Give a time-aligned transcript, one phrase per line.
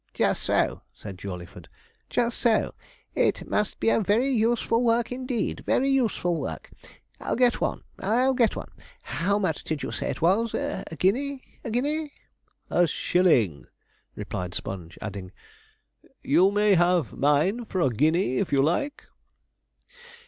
[0.15, 1.67] 'Just so,' said Jawleyford,
[2.09, 2.73] 'just so.
[3.13, 6.71] It must be a very useful work indeed, very useful work.
[7.19, 8.71] I'll get one I'll get one.
[9.03, 11.43] How much did you say it was a guinea?
[11.63, 12.13] a guinea?'
[12.71, 13.67] 'A shilling,'
[14.15, 15.33] replied Sponge, adding,
[16.23, 19.05] 'you may have mine for a guinea if you like.'